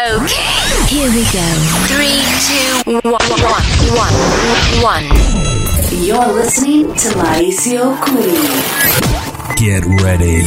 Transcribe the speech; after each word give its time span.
Okay, 0.00 0.86
here 0.86 1.10
we 1.10 1.24
go. 1.28 1.44
Three, 1.92 2.24
two, 2.48 3.00
one, 3.06 3.20
one, 3.36 3.66
one, 3.92 4.14
one. 4.82 5.04
You're 6.02 6.32
listening 6.32 6.86
to 6.86 7.08
Mauricio 7.18 7.94
Curi. 8.00 8.40
Get 9.56 9.84
ready. 10.02 10.40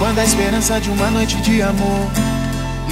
Quando 0.00 0.18
a 0.18 0.24
esperança 0.24 0.80
de 0.80 0.90
uma 0.90 1.08
noite 1.12 1.40
de 1.40 1.62
amor 1.62 2.10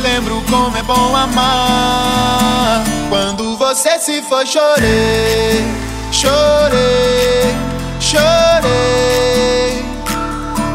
lembro 0.00 0.42
como 0.50 0.76
é 0.76 0.82
bom 0.82 1.16
amar. 1.16 2.82
Quando 3.08 3.56
você 3.56 3.98
se 3.98 4.22
foi, 4.22 4.46
chorei, 4.46 5.64
chorei, 6.10 7.54
chorei. 8.00 9.84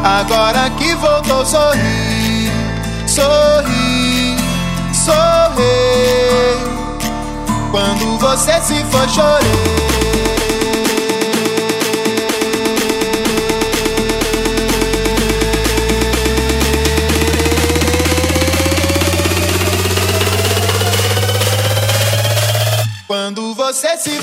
Agora 0.02 0.70
que 0.70 0.94
voltou, 0.94 1.44
sorri, 1.44 2.50
sorri, 3.06 4.36
sorri. 4.92 5.66
Quando 7.70 8.18
você 8.18 8.60
se 8.60 8.84
foi, 8.84 9.08
chorei. 9.08 9.95
Você 23.76 24.22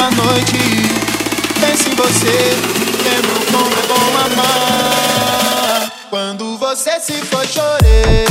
Sinto 0.00 0.02
a 0.02 0.10
noite, 0.24 0.58
penso 1.60 1.90
em 1.90 1.94
você, 1.94 2.56
lembro 3.04 3.36
como 3.52 3.68
é 3.68 3.82
bom 3.86 4.10
amar. 4.24 5.92
Quando 6.08 6.56
você 6.56 6.98
se 7.00 7.12
foi, 7.12 7.46
chorei, 7.46 8.24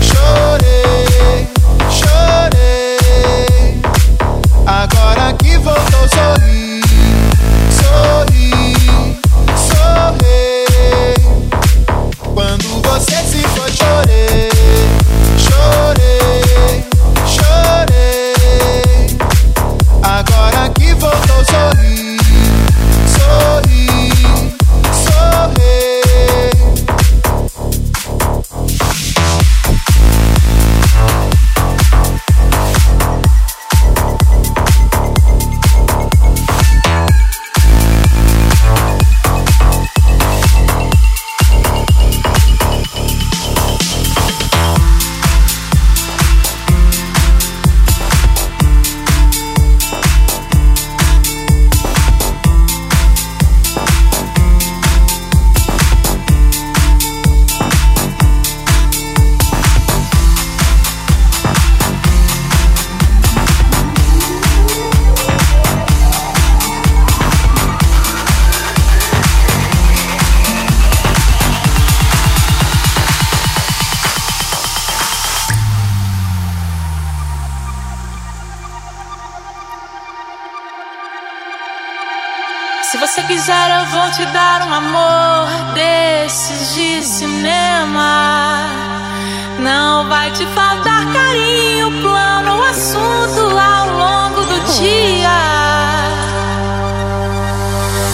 chorei, 0.00 1.46
chorei. 1.90 3.82
Agora 4.64 5.34
que 5.34 5.58
voltou, 5.58 6.08
sorri, 6.08 6.57
vou 84.08 84.16
te 84.16 84.24
dar 84.32 84.66
um 84.66 84.72
amor 84.72 85.46
desses 85.74 86.74
de 86.74 87.02
cinema. 87.02 88.64
Não 89.58 90.08
vai 90.08 90.30
te 90.30 90.46
faltar 90.46 91.12
carinho, 91.12 91.90
plano, 92.00 92.62
assunto 92.62 93.58
ao 93.58 93.88
longo 93.98 94.40
do 94.46 94.60
dia. 94.78 95.28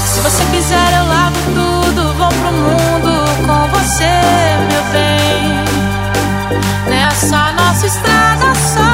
Se 0.06 0.20
você 0.20 0.44
quiser, 0.46 0.98
eu 0.98 1.06
largo 1.06 1.38
tudo, 1.54 2.12
vou 2.14 2.28
pro 2.28 2.52
mundo 2.52 3.12
com 3.46 3.68
você, 3.78 4.14
meu 4.68 4.82
bem. 4.92 5.64
Nessa 6.88 7.52
nossa 7.52 7.86
estrada 7.86 8.52
só 8.54 8.93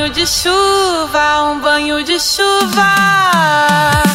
banho 0.00 0.08
de 0.08 0.26
chuva, 0.26 1.42
um 1.42 1.60
banho 1.60 2.02
de 2.02 2.18
chuva. 2.18 4.09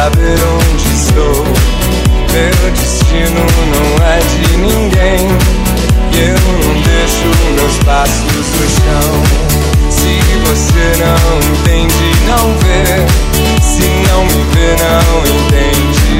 Saber 0.00 0.38
onde 0.56 0.88
estou. 0.94 1.44
Meu 2.32 2.70
destino 2.72 3.44
não 3.72 3.88
é 4.06 4.18
de 4.32 4.56
ninguém. 4.56 5.22
E 6.12 6.20
eu 6.20 6.40
não 6.64 6.74
deixo 6.80 7.28
meus 7.54 7.76
passos 7.84 8.46
no 8.56 8.64
chão. 8.76 9.10
Se 9.90 10.12
você 10.46 10.86
não 11.04 11.30
entende, 11.52 12.08
não 12.26 12.46
vê. 12.60 12.82
Se 13.60 13.88
não 14.08 14.24
me 14.24 14.40
vê, 14.54 14.70
não 14.80 15.12
entende. 15.36 16.18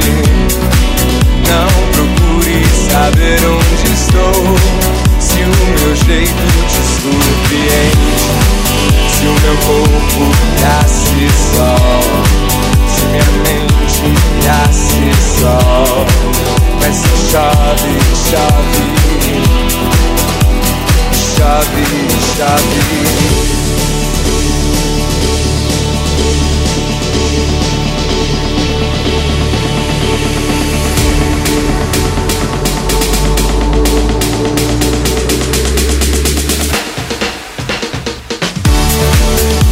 Não 1.48 1.70
procure 1.94 2.60
saber 2.90 3.40
onde 3.46 3.86
estou. 3.94 4.40
Se 5.18 5.40
o 5.40 5.52
meu 5.80 5.96
jeito 5.96 6.44
te 6.68 6.82
surpreende. 7.00 8.28
Se 9.08 9.24
o 9.26 9.32
meu 9.40 9.56
corpo 9.66 10.20
virasse 10.54 11.28
sol. 11.54 12.40
Se 12.94 13.06
minha 13.06 13.24
mente 13.44 13.59
Chove, 17.30 17.98
chove. 18.14 19.00
Chove, 21.36 21.84
chove. 22.36 23.30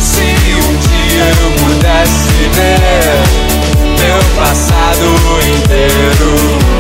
Se 0.00 0.54
um 0.54 0.70
dia 0.78 1.28
pudesse 1.58 2.32
ver 2.54 3.18
meu 3.99 4.20
passado 4.37 5.06
inteiro 5.56 6.77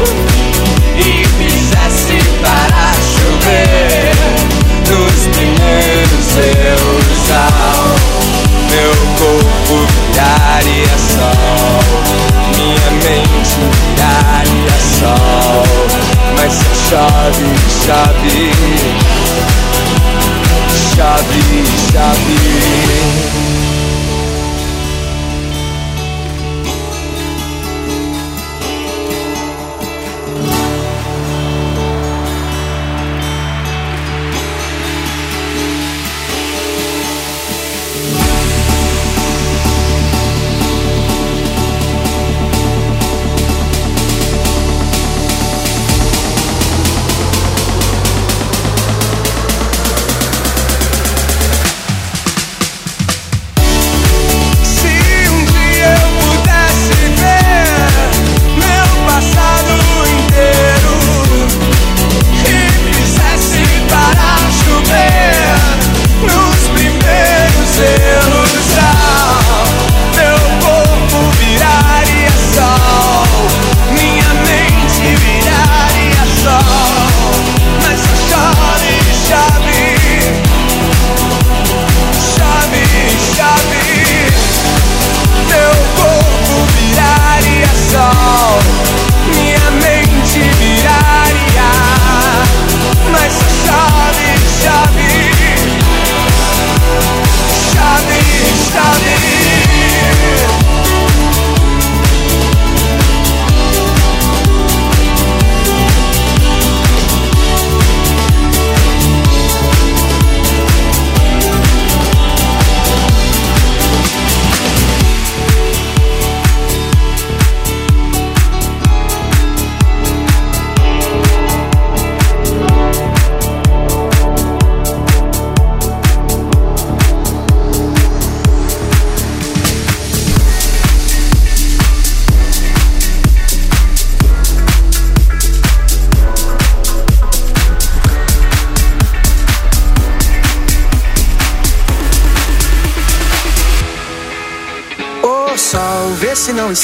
chave, 17.88 18.52
chave, 20.92 21.64
chave. 21.90 23.37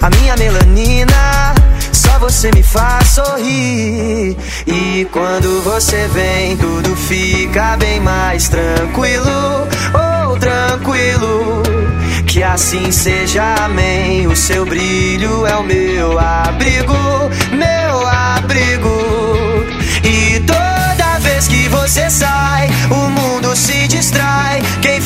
A 0.00 0.10
minha 0.10 0.36
melanina. 0.36 1.54
Só 1.92 2.18
você 2.18 2.50
me 2.52 2.62
faz 2.62 3.08
sorrir. 3.08 4.36
E 4.66 5.06
quando 5.10 5.62
você 5.62 6.08
vem, 6.08 6.56
tudo 6.56 6.94
fica 6.94 7.76
bem 7.76 8.00
mais 8.00 8.48
tranquilo. 8.48 9.66
Oh, 9.92 10.36
tranquilo. 10.38 11.62
Que 12.26 12.42
assim 12.42 12.92
seja, 12.92 13.42
amém. 13.64 14.28
O 14.28 14.36
seu 14.36 14.64
brilho 14.64 15.44
é 15.46 15.56
o 15.56 15.64
meu 15.64 16.18
abrigo, 16.18 16.94
meu 17.50 18.06
abrigo. 18.06 19.66
E 20.04 20.40
toda 20.40 21.18
vez 21.18 21.48
que 21.48 21.68
você 21.68 22.08
sai, 22.08 22.68
o 22.90 23.10
mundo 23.10 23.56
se 23.56 23.88
distrai. 23.88 24.62
Quem 24.80 25.00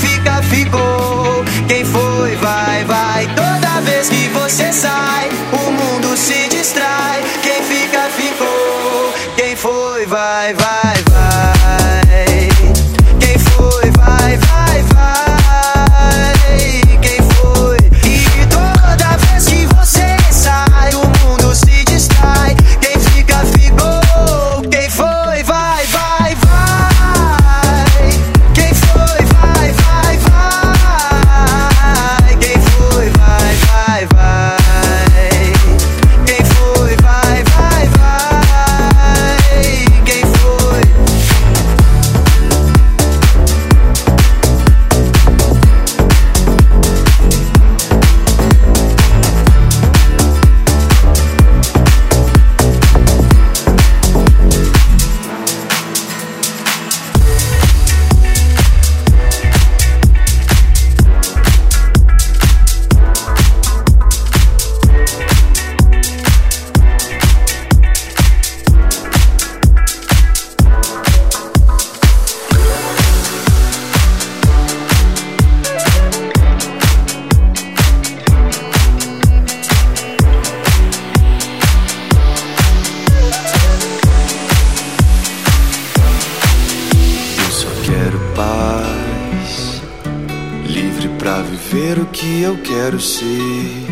eu 92.45 92.59
quero 92.59 93.01
ser, 93.01 93.87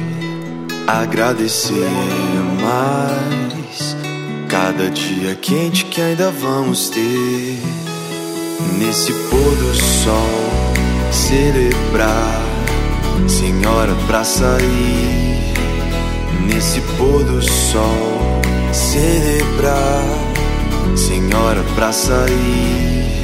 agradecer 0.86 1.88
mais 2.60 3.96
cada 4.46 4.90
dia 4.90 5.34
quente 5.36 5.86
que 5.86 6.02
ainda 6.02 6.30
vamos 6.30 6.90
ter. 6.90 7.58
Nesse 8.78 9.10
pôr 9.30 9.56
do 9.56 9.74
sol, 9.74 10.62
celebrar, 11.10 12.42
senhora 13.26 13.94
pra 14.06 14.22
sair. 14.22 15.54
Nesse 16.46 16.82
pôr 16.98 17.24
do 17.24 17.40
sol, 17.40 18.42
celebrar, 18.70 20.04
senhora 20.94 21.62
pra 21.74 21.90
sair. 21.90 23.22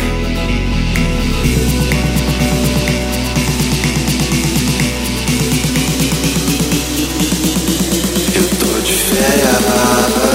Tô 9.08 9.14
de 9.14 10.27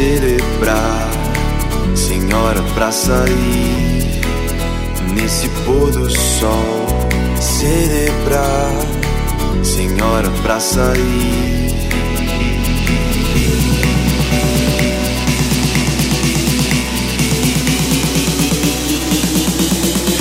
celebrar, 0.00 1.10
senhora 1.94 2.62
pra 2.74 2.90
sair. 2.90 4.22
Nesse 5.14 5.46
pôr 5.66 5.90
do 5.90 6.10
sol, 6.10 6.86
celebrar, 7.38 8.72
senhora 9.62 10.30
pra 10.42 10.58
sair. 10.58 11.74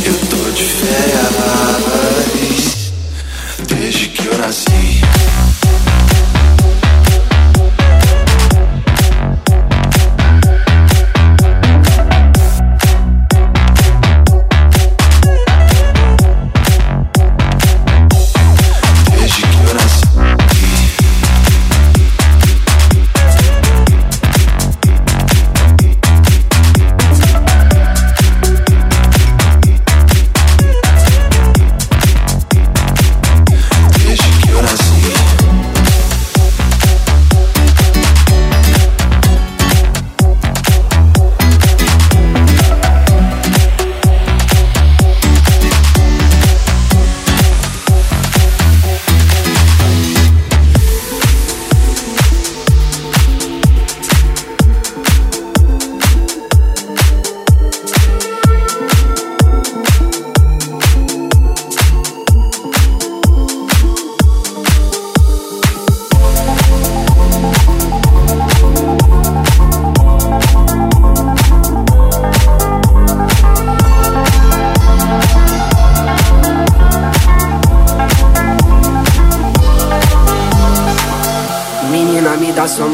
Eu 0.06 0.14
tô 0.30 0.52
de 0.52 0.64
férias 0.64 1.69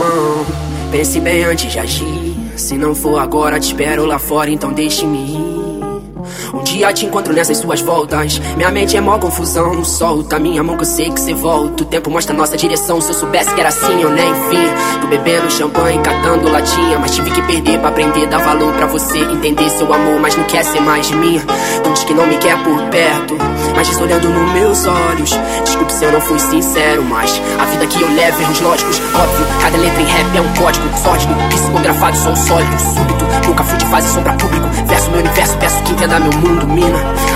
mão. 0.09 0.45
Pense 0.91 1.19
bem 1.19 1.43
antes 1.43 1.71
de 1.71 1.79
agir. 1.79 2.35
Se 2.55 2.77
não 2.77 2.95
for 2.95 3.19
agora, 3.19 3.59
te 3.59 3.67
espero 3.67 4.05
lá 4.05 4.17
fora, 4.17 4.49
então 4.49 4.71
deixe-me 4.71 5.17
ir. 5.17 5.64
Dia 6.75 6.91
te 6.91 7.05
encontro 7.05 7.31
nessas 7.31 7.57
suas 7.59 7.79
voltas. 7.79 8.37
Minha 8.57 8.69
mente 8.69 8.97
é 8.97 9.01
mó 9.01 9.17
confusão. 9.17 9.81
Solta 9.85 10.37
minha 10.37 10.61
mão 10.61 10.75
que 10.75 10.81
eu 10.81 10.85
sei 10.85 11.09
que 11.09 11.21
cê 11.21 11.33
volta. 11.33 11.83
O 11.83 11.85
tempo 11.85 12.11
mostra 12.11 12.35
nossa 12.35 12.57
direção. 12.57 12.99
Se 12.99 13.11
eu 13.11 13.13
soubesse 13.13 13.53
que 13.53 13.61
era 13.61 13.69
assim, 13.69 14.01
eu 14.01 14.09
nem 14.09 14.33
vi. 14.49 14.99
Tô 14.99 15.07
bebendo 15.07 15.49
champanhe, 15.49 15.97
catando 15.99 16.51
latinha. 16.51 16.99
Mas 16.99 17.15
tive 17.15 17.31
que 17.31 17.41
perder 17.43 17.79
pra 17.79 17.87
aprender. 17.87 18.27
Dar 18.27 18.39
valor 18.39 18.73
pra 18.73 18.87
você 18.87 19.19
entender 19.19 19.69
seu 19.69 19.91
amor, 19.93 20.19
mas 20.19 20.35
não 20.35 20.43
quer 20.43 20.65
ser 20.65 20.81
mais 20.81 21.07
de 21.07 21.15
mim. 21.15 21.41
Não 21.85 21.93
diz 21.93 22.03
que 22.03 22.13
não 22.13 22.27
me 22.27 22.37
quer 22.39 22.61
por 22.61 22.77
perto. 22.89 23.37
Mas 23.73 23.87
diz 23.87 23.97
olhando 24.01 24.27
nos 24.27 24.51
meus 24.51 24.85
olhos. 24.85 25.31
Desculpe 25.63 25.93
se 25.93 26.03
eu 26.03 26.11
não 26.11 26.19
fui 26.19 26.39
sincero, 26.39 27.03
mas 27.03 27.41
a 27.57 27.65
vida 27.65 27.87
que 27.87 28.01
eu 28.01 28.13
levo, 28.13 28.41
erros 28.41 28.59
lógicos. 28.59 29.01
Óbvio, 29.13 29.45
cada 29.61 29.77
letra 29.77 30.01
em 30.01 30.05
rap 30.05 30.37
é 30.37 30.41
um 30.41 30.53
código 30.55 30.85
sórdido. 31.01 31.33
Psicografado, 31.49 32.17
sou 32.17 32.35
sólido, 32.35 32.79
súbito. 32.79 33.25
Nunca 33.47 33.63
fui 33.63 33.77
de 33.77 33.85
fase 33.85 34.13
sombra 34.13 34.33
público. 34.33 34.67
Verso 34.87 35.09
meu 35.11 35.19
universo, 35.21 35.57
peço 35.57 35.83
que 35.83 35.91
entenda 35.93 36.19
meu 36.19 36.33
mundo, 36.39 36.64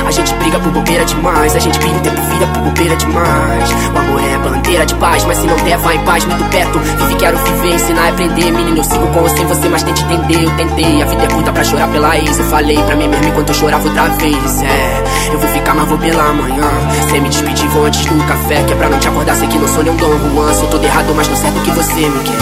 A 0.05 0.11
gente 0.11 0.33
briga 0.33 0.59
por 0.59 0.71
bobeira 0.71 1.05
demais. 1.05 1.55
A 1.55 1.59
gente 1.59 1.77
briga 1.77 1.97
o 1.97 1.99
tempo 2.01 2.21
vira 2.21 2.47
por 2.47 2.63
bobeira 2.63 2.95
demais. 2.95 3.69
O 3.93 3.97
amor 3.99 4.23
é 4.23 4.37
bandeira 4.39 4.85
de 4.85 4.95
paz, 4.95 5.23
mas 5.25 5.37
se 5.37 5.45
não 5.45 5.55
der, 5.57 5.77
vai 5.77 5.97
em 5.97 5.99
paz, 5.99 6.25
muito 6.25 6.43
perto. 6.45 6.79
Vive, 6.79 7.15
quero 7.15 7.37
viver, 7.37 7.75
ensinar 7.75 8.07
e 8.07 8.09
aprender. 8.09 8.51
Menino, 8.51 8.77
eu 8.77 8.83
sigo 8.83 9.05
com 9.07 9.29
sem 9.29 9.45
você, 9.45 9.69
mas 9.69 9.83
tente 9.83 10.03
entender. 10.03 10.43
Eu 10.43 10.51
tentei, 10.57 11.03
a 11.03 11.05
vida 11.05 11.23
é 11.23 11.27
curta 11.27 11.51
pra 11.51 11.63
chorar 11.63 11.87
pela 11.89 12.17
ex. 12.17 12.39
Eu 12.39 12.45
falei 12.45 12.81
pra 12.83 12.95
mim 12.95 13.07
mesmo 13.07 13.27
enquanto 13.27 13.49
eu 13.49 13.55
chorava 13.55 13.87
outra 13.87 14.09
vez. 14.09 14.63
É, 14.63 15.03
eu 15.31 15.39
vou 15.39 15.49
ficar, 15.49 15.75
mas 15.75 15.87
vou 15.87 15.97
pela 15.97 16.33
manhã. 16.33 16.67
Sem 17.09 17.21
me 17.21 17.29
despedir, 17.29 17.67
vou 17.69 17.85
antes 17.85 18.05
do 18.05 18.27
café. 18.27 18.63
Que 18.63 18.73
é 18.73 18.75
pra 18.75 18.89
não 18.89 18.99
te 18.99 19.07
acordar, 19.07 19.35
sei 19.35 19.47
que 19.47 19.59
não 19.59 19.67
sou 19.67 19.83
nem 19.83 19.93
um 19.93 19.95
Dom 19.95 20.17
Juan. 20.33 20.53
Sou 20.55 20.67
todo 20.69 20.83
errado, 20.83 21.13
mas 21.15 21.27
tô 21.27 21.35
certo 21.35 21.59
que 21.61 21.71
você 21.71 22.09
me 22.09 22.23
quer. 22.23 22.33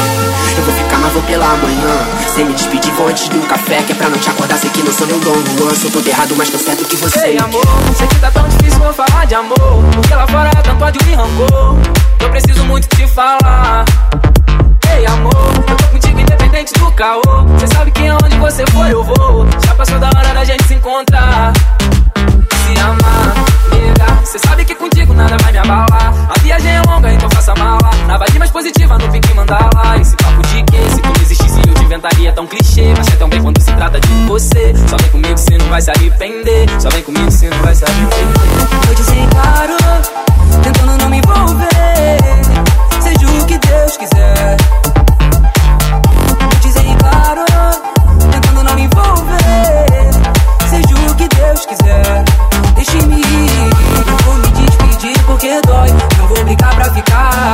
Eu 0.58 0.63
vou 0.63 0.73
ficar, 0.73 0.97
mas 1.00 1.13
vou 1.13 1.21
pela 1.23 1.47
manhã. 1.58 2.08
Sem 2.34 2.45
me 2.45 2.54
despedir, 2.54 2.91
vou 2.93 3.08
antes 3.10 3.28
do 3.28 3.45
café. 3.47 3.82
Que 3.84 3.91
é 3.91 3.95
pra 3.95 4.10
não 4.10 4.17
te 4.17 4.30
acordar, 4.30 4.58
sei 4.58 4.69
que 4.69 4.82
não 4.84 4.93
sou 4.93 5.06
nem 5.06 5.17
um 5.17 5.19
Dom 5.19 5.36
Juan. 5.60 5.76
Sou 5.76 5.91
todo 5.91 6.08
errado, 6.08 6.34
mas 6.38 6.50
tô 6.50 6.58
certo 6.58 6.77
que 6.86 6.96
você 6.98 7.28
Ei, 7.28 7.38
amor, 7.38 7.63
sei 7.98 8.08
que 8.08 8.16
tá 8.20 8.32
tão 8.32 8.48
difícil 8.48 8.84
eu 8.84 8.94
falar 8.94 9.26
de 9.26 9.36
amor. 9.36 9.84
Porque 9.94 10.13
lá 10.13 10.28
fora 10.28 10.50
é 10.50 10.62
tanto 10.62 10.84
ódio 10.84 11.02
e 11.08 11.13
rancor. 11.13 11.76
Eu 12.20 12.30
preciso 12.30 12.63
muito 12.66 12.88
te 12.96 13.08
falar. 13.08 13.86
Ei, 14.96 15.06
amor, 15.06 15.54
eu 15.70 15.76
tô 15.76 15.88
contigo 15.88 16.20
independente 16.20 16.74
do 16.74 16.92
caô. 16.92 17.22
Cê 17.60 17.68
sabe 17.68 17.92
que 17.92 18.08
aonde 18.08 18.38
você 18.38 18.66
for 18.68 18.90
eu 18.90 19.04
vou. 19.04 19.48
Já 19.66 19.76
passou 19.76 20.00
da 20.00 20.08
hora 20.08 20.34
da 20.34 20.44
gente 20.44 20.63
se 20.66 20.76
encontrar. 20.76 21.54
Se 22.66 22.80
amar, 22.80 23.34
nega. 23.72 24.26
Cê 24.26 24.40
sabe 24.40 24.66
que 24.66 24.76
contigo 24.76 25.13
nada 25.13 25.38
vai 25.42 25.52
me 25.52 25.58
abalar. 25.58 26.37
Viagem 26.58 26.76
é 26.76 26.82
longa, 26.89 27.13
então 27.13 27.30
faça 27.30 27.54
mala. 27.56 27.91
Na 28.08 28.17
vibe 28.17 28.39
mais 28.39 28.50
positiva, 28.50 28.98
no 28.98 29.12
pique 29.12 29.32
mandala. 29.36 29.96
Esse 30.02 30.15
papo 30.15 30.41
de 30.48 30.63
que 30.63 30.89
se 30.89 31.02
tu 31.02 31.22
existisse 31.22 31.62
eu 31.67 31.74
te 31.76 31.84
inventaria 31.84 32.34
tão 32.34 32.48
clichê. 32.48 32.93
Mas 32.98 33.08
é 33.10 33.15
tão 33.15 33.30
bem 33.30 33.43
quando 33.43 33.62
se 33.62 33.72
trata 33.74 34.00
de 34.00 34.13
você. 34.26 34.74
Só 34.89 34.98
vem 34.98 35.10
comigo, 35.12 35.38
cê 35.38 35.56
não 35.56 35.67
vai 35.67 35.82
se 35.82 35.91
arrepender. 35.91 36.67
Só 36.80 36.89
vem 36.89 37.04
comigo, 37.04 37.30
cê 37.30 37.48
não 37.50 37.60
vai 37.60 37.76
se 37.76 37.86
arrepender. 37.86 38.89
Eu 38.89 38.96
desencaro, 38.96 39.78
tentando 40.63 40.98
não 40.98 41.10
me 41.10 41.17
envolver. 41.17 42.17
Seja 43.02 43.28
o 43.28 43.46
que 43.46 43.58
Deus 43.60 43.98
quiser. 43.98 44.58
Eu 46.41 46.60
desencaro, 46.60 47.46
tentando 48.32 48.63
não 48.63 48.74
me 48.74 48.82
envolver. 48.82 50.10
Seja 50.67 51.12
o 51.12 51.15
que 51.15 51.28
Deus 51.28 51.65
quiser. 51.67 52.37
Ficar. 56.93 57.54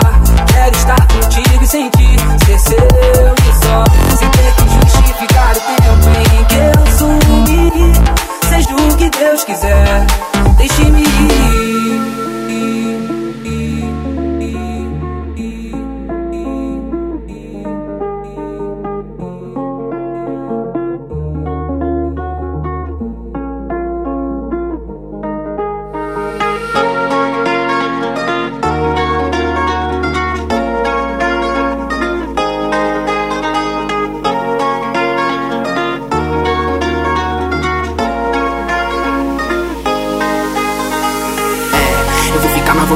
Quero 0.52 0.76
estar 0.76 1.08
contigo 1.08 1.64
e 1.64 1.68
sentir 1.68 2.20
ser 2.46 2.60
seu 2.60 2.78
e 2.78 3.66
só. 3.66 3.84
Sem 4.18 4.30
ter 4.30 4.54
que 4.56 4.70
justificar 4.70 5.56
o 5.56 5.60
tempo 5.60 6.10
em 6.20 6.44
que 6.46 6.56
eu 6.56 6.98
sumi. 6.98 7.94
Seja 8.50 8.76
o 8.76 8.98
que 8.98 9.10
Deus 9.10 9.44
quiser. 9.44 10.06
Deixe-me 10.58 11.04
ir. 11.04 12.23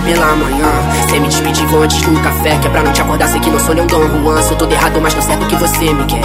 pela 0.08 0.36
manhã. 0.38 0.66
Sem 1.10 1.20
me 1.20 1.28
despedir, 1.28 1.68
vou 1.68 1.84
antes 1.84 1.98
de 2.02 2.10
um 2.10 2.16
café. 2.16 2.58
Que 2.58 2.68
é 2.68 2.70
pra 2.70 2.82
não 2.82 2.94
te 2.94 3.02
acordar, 3.02 3.28
sei 3.28 3.40
que 3.42 3.50
não 3.50 3.60
sou 3.60 3.76
nem 3.76 3.84
um 3.84 3.88
Dom 3.88 4.24
Juan. 4.24 4.42
Sou 4.42 4.58
errado, 4.72 5.02
mas 5.02 5.14
tô 5.14 5.22
certo 5.22 5.46
que 5.46 5.56
você 5.56 5.94
me 5.94 6.06
quer. 6.06 6.24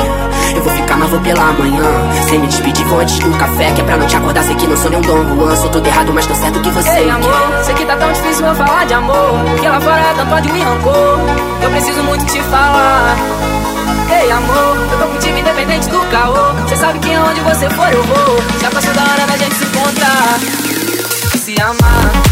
Eu 0.55 0.63
vou 0.63 0.73
ficar, 0.73 0.97
mas 0.97 1.11
vou 1.11 1.21
pela 1.21 1.53
manhã. 1.53 1.83
Sem 2.29 2.39
me 2.39 2.47
despedir, 2.47 2.87
vou 2.87 3.01
antes 3.01 3.19
de 3.19 3.27
um 3.27 3.33
café. 3.33 3.73
Que 3.73 3.81
é 3.81 3.85
pra 3.85 3.97
não 3.97 4.07
te 4.07 4.17
acordar, 4.17 4.45
sei 4.45 4.55
que 4.55 4.67
não 4.67 4.77
sou 4.77 4.91
nem 4.91 4.99
um 5.01 5.03
Dom 5.03 5.37
Juan. 5.37 5.57
Sou 5.57 5.71
errado, 5.85 6.13
mas 6.15 6.27
tô 6.27 6.35
certo 6.35 6.61
que 6.61 6.71
você 6.71 6.91
Ei, 6.91 7.05
me 7.05 7.11
amor, 7.11 7.31
quer. 7.31 7.65
Sei 7.65 7.75
que 7.75 7.85
tá 7.85 7.97
tão 7.97 8.13
difícil 8.13 8.47
eu 8.47 8.55
falar 8.55 8.85
de 8.87 8.95
amor. 8.95 9.45
Que 9.61 9.69
lá 9.69 9.81
fora 9.81 10.15
tanto 10.17 10.35
ódio 10.35 10.57
e 10.57 10.61
rancor. 10.63 11.19
Eu 11.63 11.71
preciso 11.71 12.03
muito 12.05 12.25
te 12.27 12.41
falar. 12.43 13.17
Ei, 14.11 14.31
amor, 14.31 14.77
eu 14.93 14.99
tô 14.99 15.07
contigo 15.07 15.39
independente 15.39 15.89
do 15.89 15.99
caô. 16.11 16.69
Cê 16.69 16.77
sabe 16.77 16.99
que 17.01 17.17
onde 17.17 17.41
você 17.41 17.69
for 17.71 17.93
eu 17.93 18.03
vou. 18.05 18.37
Já 18.61 18.71
passou 18.71 18.95
da 18.95 19.03
hora 19.03 19.27
da 19.27 19.37
gente 19.37 19.55
se 19.55 19.65
encontrar. 19.65 20.39
E 21.35 21.39
se 21.39 21.61
amar. 21.61 22.32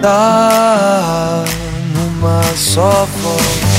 tá 0.00 1.44
numa 1.94 2.42
só 2.56 3.06
voz. 3.22 3.70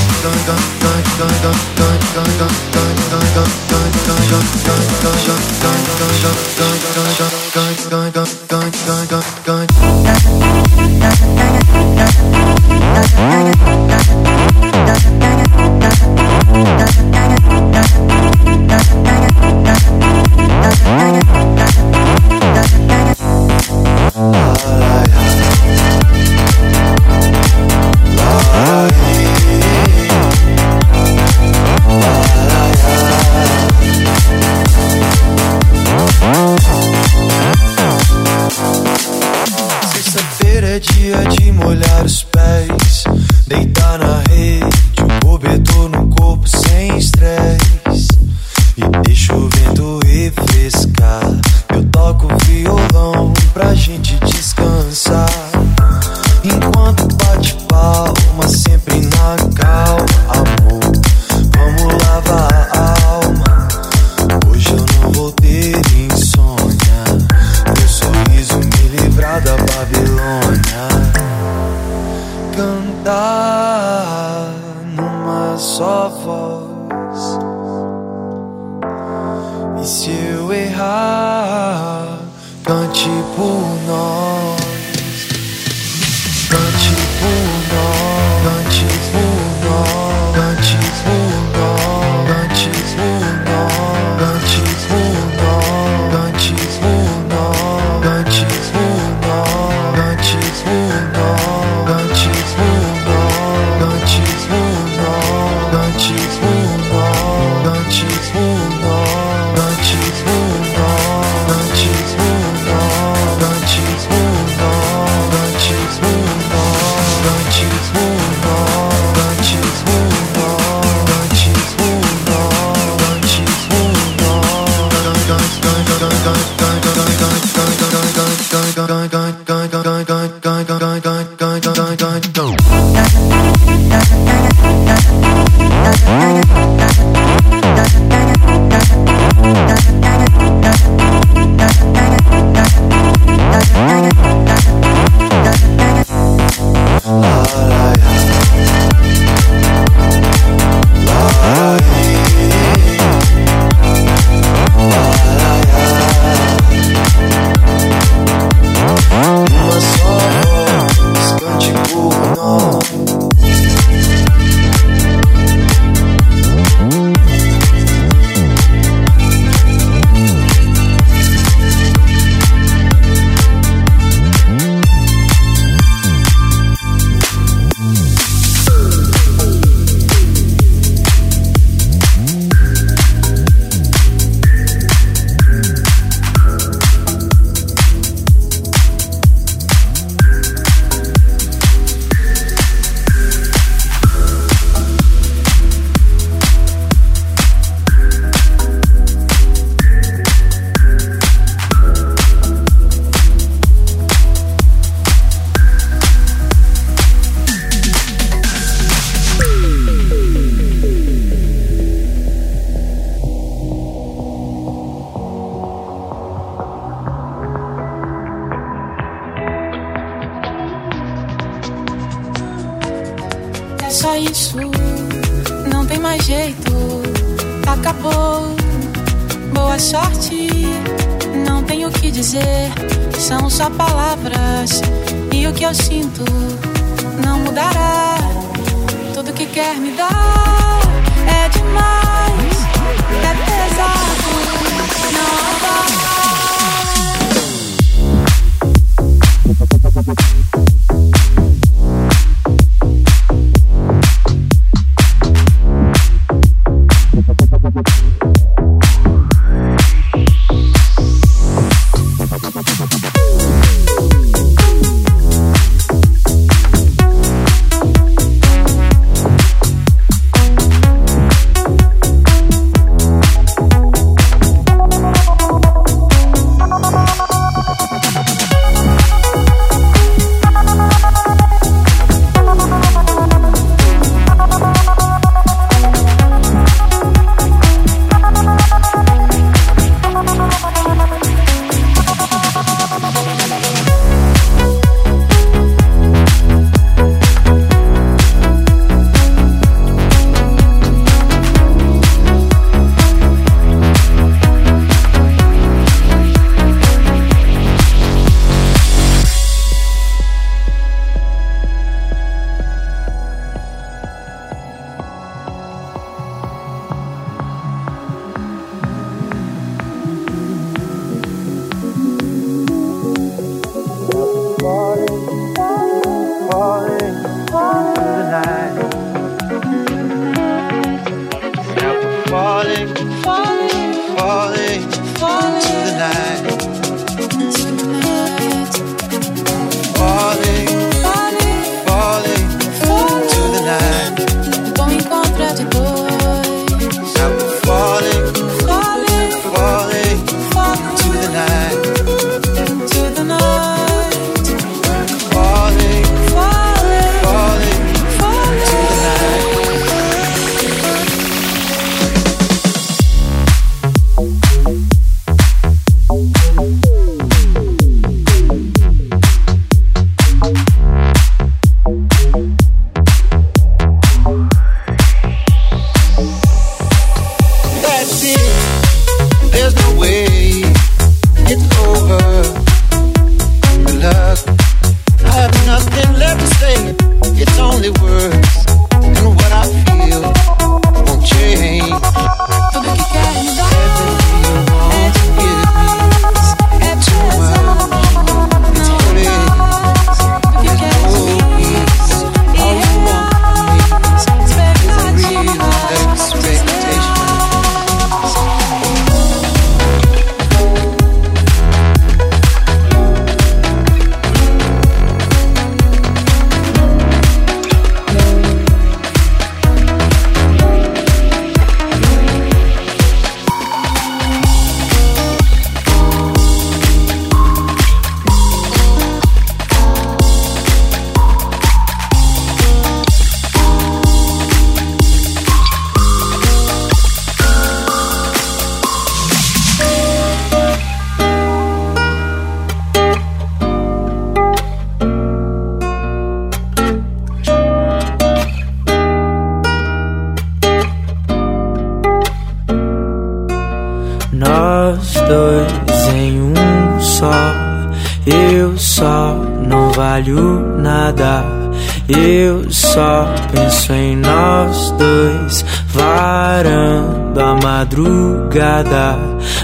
Madrugada, 467.92 469.18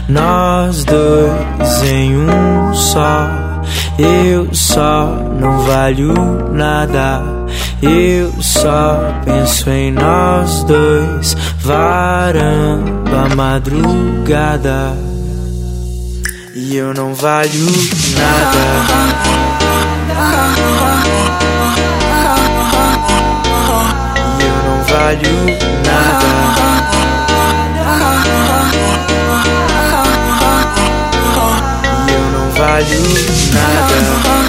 nós 0.08 0.84
dois 0.84 1.82
em 1.82 2.16
um 2.16 2.74
só. 2.74 3.26
Eu 3.98 4.52
só 4.52 5.06
não 5.40 5.60
valho 5.60 6.14
nada. 6.52 7.22
Eu 7.82 8.32
só 8.40 9.00
penso 9.24 9.70
em 9.70 9.92
nós 9.92 10.62
dois, 10.64 11.36
varando 11.60 13.16
a 13.16 13.34
madrugada. 13.34 14.92
E 16.54 16.76
eu 16.76 16.92
não 16.92 17.14
valho 17.14 17.66
nada. 18.14 19.18
E 24.38 24.42
eu 24.42 24.56
não 24.64 24.84
valho 24.84 25.68
nada. 25.86 27.07
Valho 32.58 33.00
nada. 33.54 34.48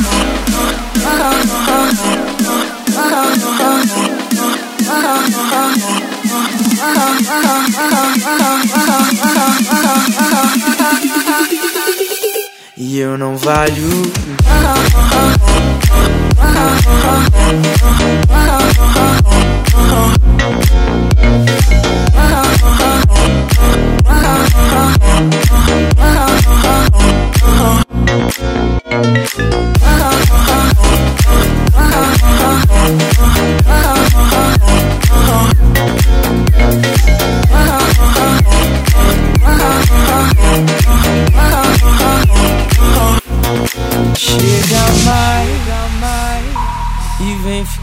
E 12.76 12.98
eu 12.98 13.16
não 13.16 13.38
valho. 13.38 14.12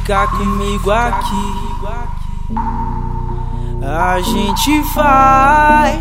Ficar 0.06 0.28
comigo 0.28 0.88
aqui. 0.92 1.74
A 3.82 4.20
gente 4.20 4.84
faz 4.94 5.98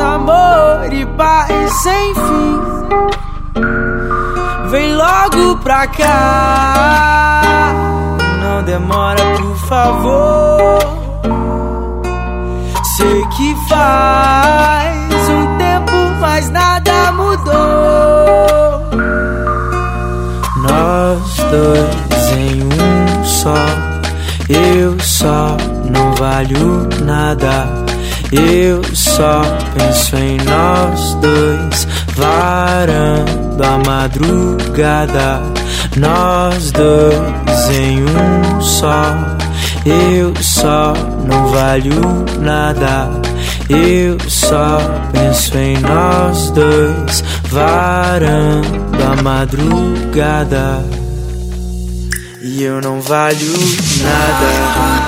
amor 0.00 0.90
e 0.90 1.04
paz 1.04 1.72
sem 1.74 2.14
fim. 2.14 2.60
Vem 4.70 4.96
logo 4.96 5.58
pra 5.58 5.86
cá, 5.88 7.42
não 8.42 8.62
demora, 8.62 9.20
por 9.36 9.56
favor. 9.68 10.78
Sei 12.96 13.26
que 13.26 13.54
faz 13.68 15.28
um 15.28 15.58
tempo, 15.58 15.92
mas 16.18 16.48
nada 16.48 17.12
mudou. 17.12 18.03
Valho 26.24 26.88
nada. 27.04 27.68
Eu 28.32 28.82
só 28.94 29.42
penso 29.74 30.16
em 30.16 30.38
nós 30.38 31.14
dois, 31.16 31.86
varando 32.16 33.62
a 33.62 33.78
madrugada. 33.86 35.42
Nós 35.98 36.72
dois 36.72 37.70
em 37.70 38.02
um 38.04 38.60
só. 38.62 39.04
Eu 39.84 40.34
só 40.42 40.94
não 41.26 41.48
valho 41.48 42.24
nada. 42.40 43.10
Eu 43.68 44.18
só 44.26 44.78
penso 45.12 45.58
em 45.58 45.78
nós 45.80 46.50
dois, 46.52 47.22
varando 47.50 49.02
a 49.12 49.22
madrugada. 49.22 50.82
E 52.42 52.62
eu 52.62 52.80
não 52.80 53.00
valho 53.00 53.52
nada. 54.02 55.03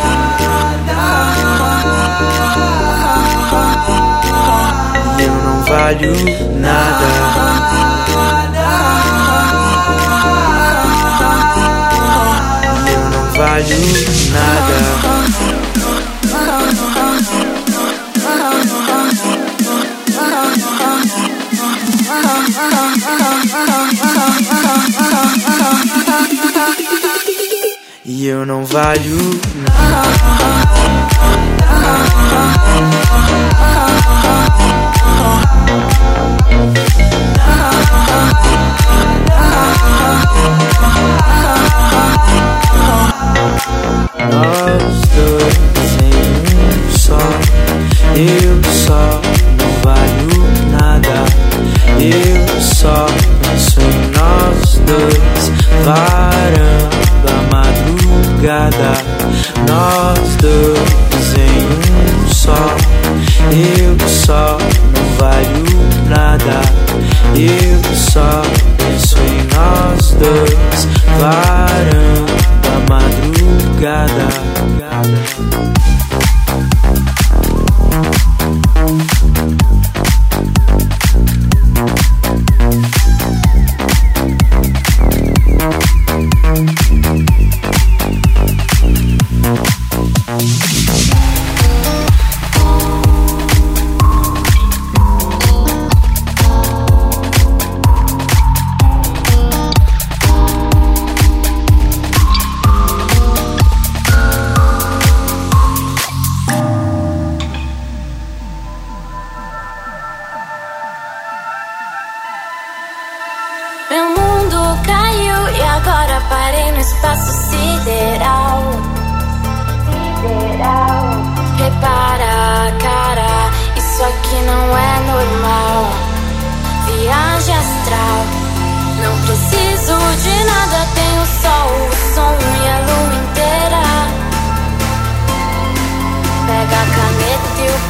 Valho 5.86 6.12
nada. 6.58 7.06
Eu 12.92 13.02
não 13.10 13.24
valho 13.32 13.78
nada. 14.32 14.78
E 28.04 28.26
eu 28.26 28.44
não 28.44 28.64
valho 28.64 29.36
Nós 44.32 45.00
dois 45.14 45.56
em 46.02 46.14
um 46.58 46.90
só. 46.96 47.18
Eu 48.16 48.72
só 48.72 49.20
não 49.58 49.70
valho 49.82 50.35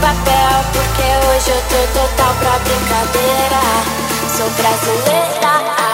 papel, 0.06 0.62
porque 0.72 1.06
hoje 1.26 1.50
eu 1.50 1.62
tô 1.68 1.98
total 1.98 2.34
pra 2.36 2.58
brincadeira. 2.60 3.60
Sou 4.36 4.48
brasileira. 4.50 5.85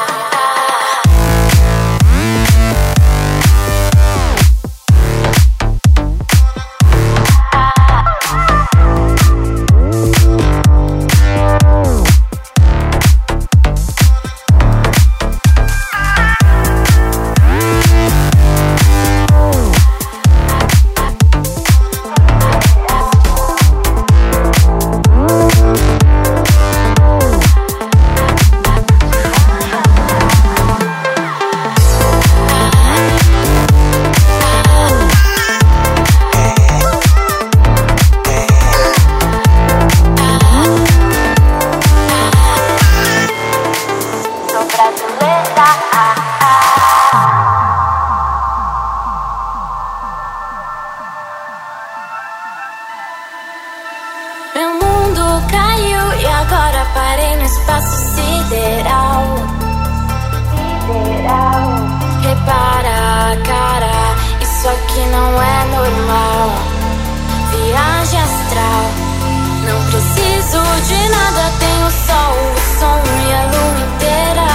De 70.61 71.09
nada, 71.09 71.51
tenho 71.59 71.91
sol, 71.91 72.35
o 72.35 72.79
som 72.79 73.01
e 73.21 73.33
a 73.33 73.43
lua 73.45 73.81
inteira. 73.81 74.49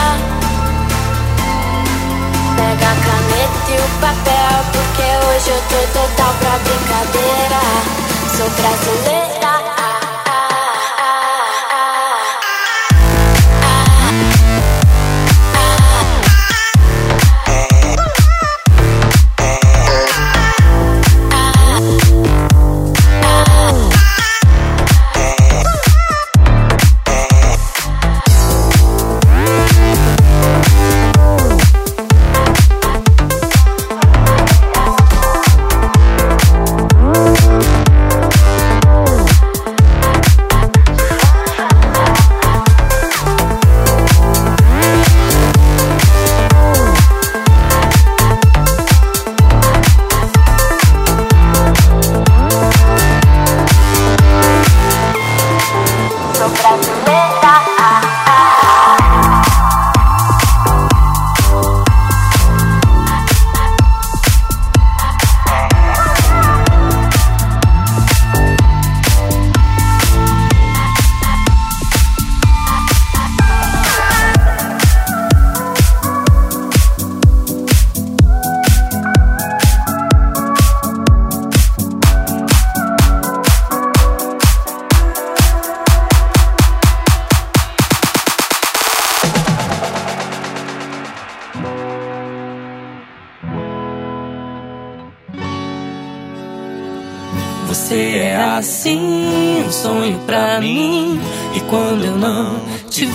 Pega 2.55 2.87
a 2.87 2.95
caneta 3.07 3.71
e 3.71 3.77
o 3.77 3.87
papel, 3.99 4.55
porque 4.73 5.05
hoje 5.25 5.49
eu 5.49 5.61
tô 5.69 5.99
total 5.99 6.33
pra 6.39 6.59
brincadeira. 6.59 7.61
Sou 8.35 8.49
brasileira. 8.49 9.46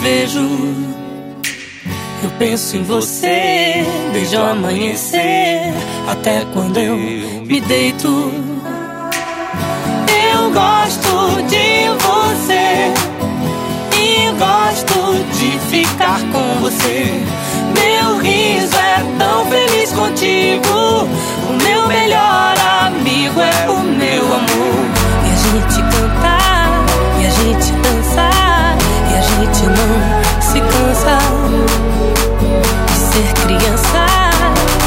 Vejo, 0.03 0.41
eu 2.25 2.31
penso 2.39 2.77
em 2.77 2.83
você 2.83 3.85
desde 4.13 4.37
o 4.37 4.45
amanhecer 4.45 5.73
até 6.09 6.45
quando 6.53 6.77
eu 6.77 6.97
me 6.97 7.61
deito. 7.61 8.33
Eu 10.35 10.51
gosto 10.51 11.43
de 11.49 11.89
você 12.03 12.93
e 13.97 14.31
gosto 14.33 15.25
de 15.39 15.59
ficar 15.71 16.21
com 16.33 16.61
você. 16.61 17.07
Meu 17.79 18.19
riso 18.19 18.77
é 18.77 19.19
tão 19.19 19.47
feliz 19.47 19.93
contigo. 19.93 21.09
O 21.49 21.63
meu 21.63 21.87
melhor 21.87 22.55
amigo 22.87 23.41
é 23.41 23.71
o 23.71 23.79
meu 23.79 24.25
amor. 24.27 24.83
E 25.25 25.31
a 25.31 25.37
gente 25.37 25.92
gente 29.63 29.67
não 29.67 30.41
se 30.41 30.61
cansa 30.61 31.19
de 32.87 32.97
ser 32.99 33.33
criança. 33.35 34.07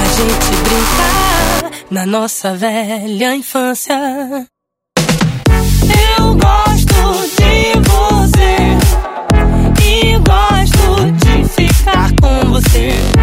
A 0.02 0.06
gente 0.18 0.52
brincar 0.64 1.72
na 1.90 2.06
nossa 2.06 2.54
velha 2.56 3.36
infância. 3.36 4.48
Eu 6.18 6.36
gosto 6.36 6.96
de 7.38 7.80
você 7.90 8.56
e 9.82 10.18
gosto 10.20 11.12
de 11.12 11.46
ficar 11.48 12.12
com 12.22 12.50
você. 12.50 13.14